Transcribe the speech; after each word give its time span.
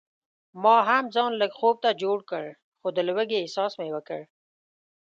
ما 0.63 0.75
هم 0.89 1.03
ځان 1.15 1.31
لږ 1.41 1.51
خوب 1.59 1.75
ته 1.83 1.89
جوړ 2.01 2.17
کړ 2.31 2.45
خو 2.79 2.87
د 2.95 2.99
لوږې 3.07 3.37
احساس 3.39 3.71
مې 3.79 3.89
وکړ. 3.95 4.21